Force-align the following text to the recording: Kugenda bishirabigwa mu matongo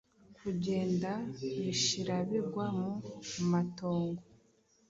Kugenda 0.39 1.11
bishirabigwa 1.63 2.65
mu 2.77 2.89
matongo 3.51 4.21